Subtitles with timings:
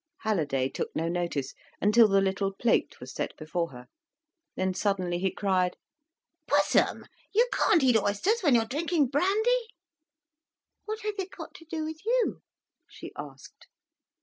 [0.21, 3.85] Halliday took no notice, until the little plate was set before her.
[4.55, 5.77] Then suddenly he cried:
[6.47, 9.67] "Pussum, you can't eat oysters when you're drinking brandy."
[10.85, 12.41] "What has it go to do with you?"
[12.87, 13.67] she asked.